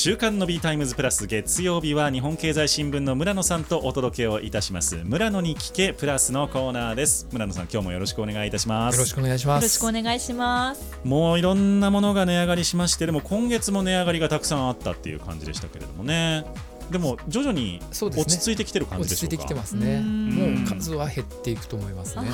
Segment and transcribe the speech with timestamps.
[0.00, 5.00] 週刊の B タイムズプラス月曜日は日本経済新聞の村野さんとお届けをいたします。
[5.02, 7.26] 村野に聞けプラスのコーナーです。
[7.32, 9.64] 村野さん今日もよろしくお願いいたしますよろしくお願いします。
[9.64, 11.00] よろしくお願いします。
[11.02, 16.44] もういろんなものが値上がりしましてでも今月も値上がりがたくさんあったっていう感じでしたけれどもね
[16.90, 20.00] でも徐々に落ち着いてきてる感じでしょうか、落ち着いてきてますね。
[20.00, 22.26] もう数は減っていくと思いますね。
[22.26, 22.32] よ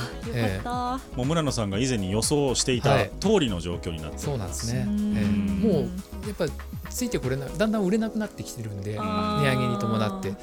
[0.63, 5.83] かった、もう村野さんが以前に予想していた通りの状況になって、はい、そうなんですね、えー、もう
[6.27, 6.45] やっぱ
[6.89, 10.33] ついてこれなだんだん売れなくなってきてるんで値上げに伴って。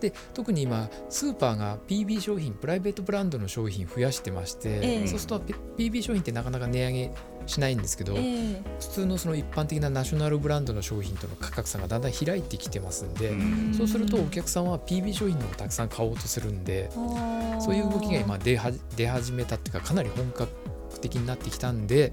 [0.00, 5.40] で特に今スーパーが PB 商品プライベートブランドの商品増やしてまして、えー、そうすると
[5.76, 7.14] PB 商品ってなかなか値上げ
[7.46, 13.32] しないんですけど、えー、普通のその一般的なナショナルブランドの商品との価格差がだんだん開いてきてますんで
[13.76, 16.90] そうするとお客さんは PB 商品のをたくさん買おうとするんで
[17.60, 20.48] そういう動きが今出始めたっていうかかなり本格
[21.00, 22.12] 的になってきたんで、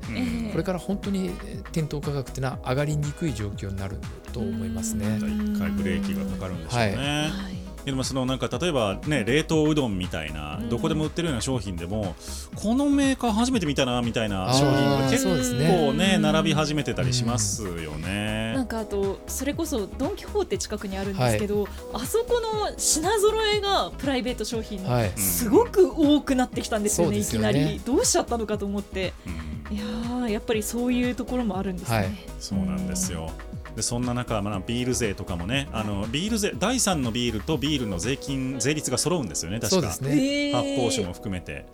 [0.51, 1.31] これから本当に
[1.71, 3.97] 店頭価格っていうのは上がりにくい状況になる
[4.31, 5.17] と思いますね。
[5.17, 6.95] 一回ブレーキがかかるんでしょうね。
[7.31, 12.15] はいでもそのなんか例えばね冷凍うどんみたいな、どこでも売ってるような商品でも
[12.55, 18.53] このメーカー初めて見たなみたいな商品が結構ね並び始めてたりしますよね。
[18.55, 24.79] なんかあとそれこそドン・キホーテ近くにあるんですけど、あそこの品揃えがプライベート商品
[25.15, 27.79] すごく多くなってきたんですよね、いきなり。
[27.85, 29.13] どうしちゃったのかと思って。
[29.71, 29.77] い
[30.23, 32.15] ややっぱりそういうところもあるんですね。
[32.39, 33.31] そうなんですよ。
[33.75, 41.65] でそんな中、まあ、ビール税とかもねあのビール税第3のビールとビールの税金税率が揃うんですよね確か、ね、発泡酒も含めて。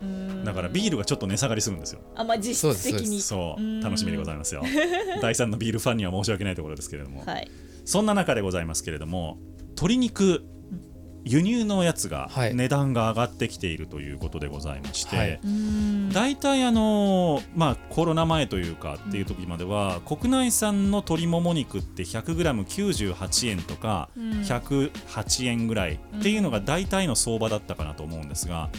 [0.43, 2.01] だからビールがちょっと値下がりするんですよ。
[2.15, 3.21] あまあ実質的に。
[3.21, 4.63] そう楽しみでございますよ。
[5.21, 7.49] 第3のビールファンには申し訳ないところですけれども、はい、
[7.85, 9.37] そんな中でございますけれども
[9.69, 10.43] 鶏肉
[11.23, 15.39] 輸入のやつが値段が上がってきているということでございまして、はい、
[16.13, 28.69] 大体あの、まあ、コロナ前というかっていう時までは、国内産の鶏もも肉って 100g98 円とか108円ぐらいっていうのが大体の相場だったかなと思うんですが。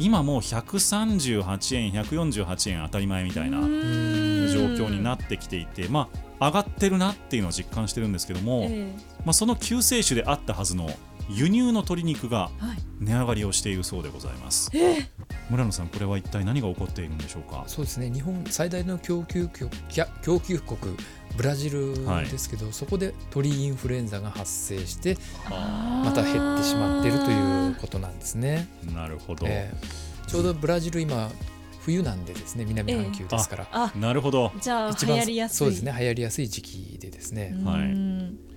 [0.00, 8.68] 今もう138円148円当たり前みたいな状況になってきていてまあ上がってるなっていうのを実感してるんですけども、
[9.24, 10.88] まあ、その救世主であったはずの
[11.28, 12.50] 輸入の鶏肉が
[13.00, 15.08] 値上がりをしているそうでございます、はい、
[15.50, 17.64] 村野さんこれは一体何が起こっているんでしょうか？
[17.66, 18.10] そうですね。
[18.10, 19.48] 日本最大の供給
[20.22, 20.96] 供給国
[21.36, 21.94] ブラジル
[22.30, 25.16] ですけど、はい、そこで鳥インフルエンザが発生して
[25.48, 28.66] また減ってしまっているということなんですね。
[28.94, 31.30] なるほど、えー、ちょうどブラジル今
[31.82, 34.52] 冬なんでですね南半球ですから、えー、なるほど。
[34.60, 35.56] じゃあ流行りやすい。
[35.58, 37.54] そうですね流行りやすい時期でですね。
[37.64, 38.47] はい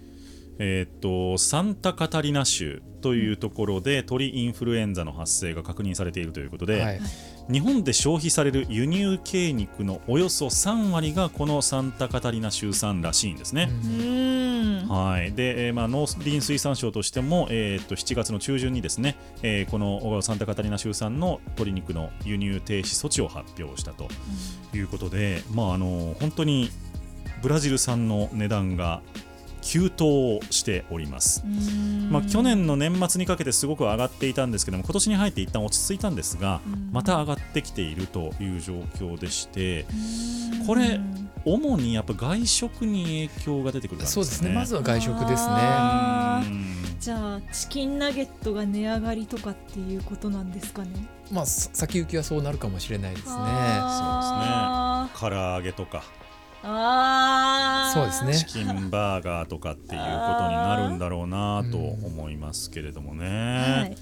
[0.63, 7.01] えーと、サンタカタリナ州というところで鳥インフルエンザの発生が確認されているということで、はい、
[7.51, 13.72] 日本で消費される輸入鶏肉のおよそ3割がこのサンタカタリナ州産らしいんですね。
[14.88, 15.33] はい。
[15.33, 24.07] でえーまあ、農林水産省としても、えー、と7月の中旬にですね、えー、このサンタカタリナ州産の鶏肉の輸入停止措置を発表したと
[24.75, 26.69] いうことで、まあ、あの本当に
[27.41, 29.01] ブラジル産の値段が
[29.61, 31.44] 急騰しております、
[32.09, 36.61] まあ、去年の年末にかけてすごく上がっていたんですけども今年に入って一旦落ち着いたんですが
[36.91, 39.85] また上がってきているという状況でして
[40.66, 40.99] これ
[41.45, 44.51] 主にやっぱ外食に影響が出てくる、ね、そうですね。
[44.51, 45.53] まずは外食ですね。
[46.99, 50.89] じゃあチキンナゲットが値上がりとかっていうことなんですかね。
[51.31, 53.31] まあ先行きはそうなるかもしれないですね。
[53.33, 55.19] そうですね。
[55.19, 56.03] 唐揚げとか
[56.63, 58.35] あそうですね。
[58.35, 60.07] チキンバーガーとかっていうこ
[60.39, 63.95] とになるんだろうなと思いますけれどもね、はい、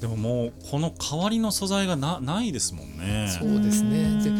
[0.00, 3.28] でももうこの代わりの素材がなないですもんね。
[3.38, 4.22] そうですね。
[4.22, 4.30] で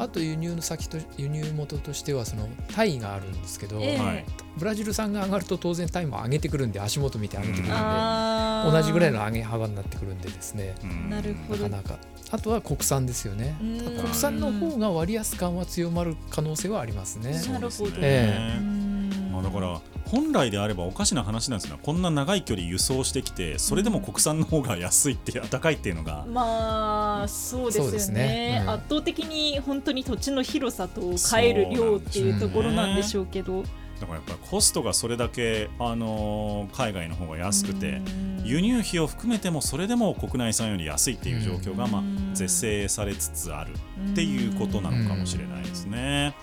[0.00, 10.74] あと輸入の先と輸入元としてはそのタイがあるんですけど、えー、ブラジル産が上がると当然タイも上げてくるんで足元見て上げてくるんで、同じぐらいの上げ幅になってくるんでですね。
[11.10, 11.68] なるほど。
[11.68, 11.98] なかなか。
[12.30, 13.56] あとは国産ですよね。
[13.60, 17.32] 国産の方が割安感は強まる可能性はありますね。
[17.32, 28.62] なるほど、えー、まあ、だから本来であればおかしな話なんですがこんな長い距離輸送してきてそれでも国産の方が安いって高いっていうのが、まあそうですよね、ね。
[28.64, 33.62] うん、圧倒的に本当に土地の広さと買える量っていうところなんでしょうけど。
[34.00, 38.00] だからやっぱりコストがそれだけ、あのー、海外の方が安くて
[38.42, 42.02] 輸入費を含めてもそれでも国内産より安いっていう状況が、まあ、
[42.34, 43.74] 是正されつつある
[44.12, 46.34] っていうことなのかもしれないですね。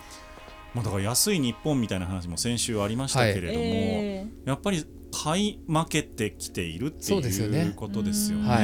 [0.77, 8.47] まあ、だから安い日本みたいな話も先週ありましたけれども、はいえー、やっぱり買い負けてきているっていうことですよね。
[8.47, 8.63] は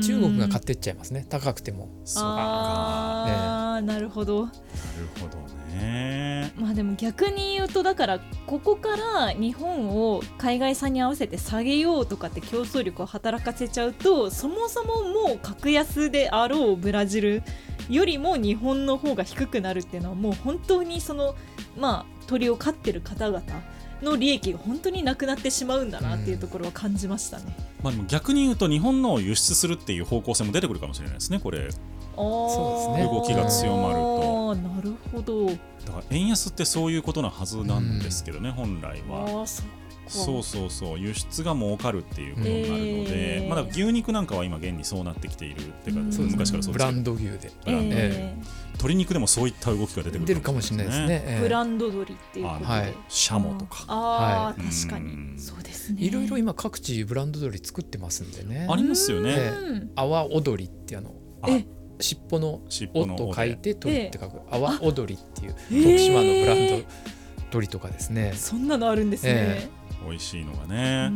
[0.00, 1.88] い、中国が買ってっちゃいますね高くても。
[2.04, 4.46] そうか、ね、なるほど。
[4.46, 4.58] なる
[5.18, 5.38] ほど
[5.74, 6.52] ね。
[6.58, 17.42] まあでも逆に言うとだからここから日本を海外産に合わせて下げようとかって競争力を働かせちゃうとそもそももう格安であろうブラジル
[17.88, 21.34] よりも日本の方が低くなるっていうのはもう本当にその
[21.78, 23.42] まあ鳥を飼ってる方々
[24.02, 27.44] の利益が本当になくなってしまうんだなっていうところは感じましたね。
[27.82, 31.70] まあ、でも逆に言うと日本のを輸出するっていう方向性も出てくるかもしれないですねこれ。
[32.18, 34.54] そうですね動きが強まると。
[34.54, 35.46] なるほど。
[35.46, 39.42] だから円安ってそういうことなはずなんですけどね、本来は。
[39.42, 39.62] あそ
[40.06, 40.98] そうそうそう。
[40.98, 47.50] 輸出が儲かるっていうことになるので、えー、まだ牛肉なんかは今現にそうなってきているっていうか、昔からそうですブランド牛で。
[47.66, 53.84] えー、鶏肉でもそういった動きが出てくる、ね、るかもしれないですね、えー、ブランド鶏っていうことで、はい、シャモとか。
[53.88, 55.38] あ、あ確かに。
[55.38, 56.02] そうですね。
[56.02, 58.66] いろいろ今各地ブランド鶏作ってますんでね。
[58.70, 59.52] ありますよね。
[59.96, 61.14] 阿波踊りってあの
[62.00, 62.60] 尻尾の
[62.94, 64.40] 「尾」と書いて「鳥」って書く。
[64.50, 66.86] 阿波踊りっていう徳島のブランド
[67.50, 68.32] 鳥とかですね。
[68.34, 69.68] そんなのあるんですね、
[70.04, 71.10] 美味しいのがね。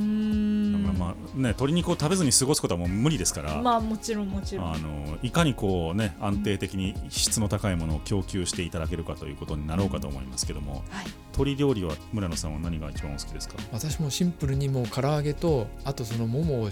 [0.79, 3.61] だからまあね鶏肉を食べずに過ごすことはもう無理ですから。
[3.61, 4.73] まあもちろんもちろん。
[4.73, 13.57] あのいかにこうね安定的に質の高いものを供給していただけるかということになろうかと思いますけども、はい、鶏料理は村野さんは何が一番お好きですか？
[13.73, 16.71] 私もシンプルにもう唐揚げとあとそのももを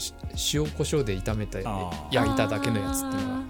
[0.52, 1.60] 塩コショウで炒めた
[2.10, 3.42] 焼いただけのやつっていうのは。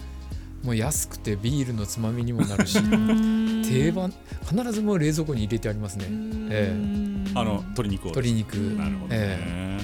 [0.65, 2.79] もう安くてビールのつまみにもなるし
[3.69, 4.13] 定番
[4.49, 6.07] 必ずもう冷蔵庫に入れてありますね。
[6.51, 8.55] ええ、あの鶏肉を鶏肉。
[8.55, 9.79] なるほどね、え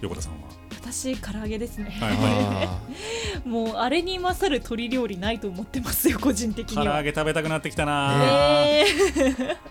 [0.00, 0.50] 横田さんは？
[0.82, 2.72] 私唐揚げですね、は
[3.44, 8.14] い、もうあれに勝る鶏料理ないと思ってますよ個人的に唐揚げ食べたくなってきたな、
[8.66, 8.84] え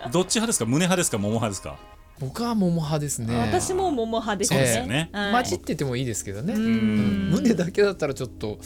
[0.06, 0.64] ー、どっち派ですか？
[0.66, 1.18] 胸派ですか？
[1.18, 1.76] 桃派ですか？
[2.20, 3.34] 僕は桃派ですね。
[3.34, 8.58] 私も桃派ですね、えー、ね、混じっててもいいですけどね、うん、胸だけだったらちょっと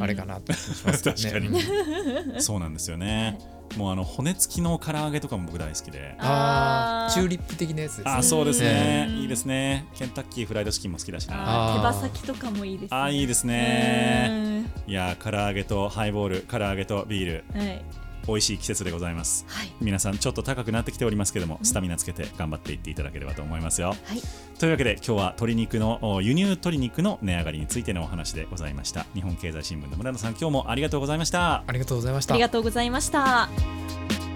[0.00, 1.14] あれかなとしますね。
[1.16, 2.42] 確かに。
[2.42, 3.38] そうなんですよね、
[3.78, 6.14] もうあの骨付きの唐揚げとかも僕大好きで。
[6.18, 8.10] ああチューリップ的なやつですね。
[8.10, 9.86] あそうですね、いいですね。
[9.94, 11.74] ケンタッキーフライドチキンも好きだしな。
[11.74, 13.00] 手羽先とかもいいですね。
[13.00, 14.64] あいいですね。
[14.86, 17.82] いや唐揚げとハイボール唐揚げとビール、はい
[18.26, 23.98] 美味しい季節でございます、はい、皆さんちょっと高くなってきておりますけども、スタミナつけて頑張っていっていただければと思いますよ、はい、
[24.58, 29.06] というわけで今日は鶏肉の輸入鶏肉の値上がりについてのお話でございました。
[29.14, 31.64] 日本経済新聞の村野さん今日もありがとうございました。
[31.66, 32.34] ありがとうございました。
[32.34, 34.29] ありがとうございました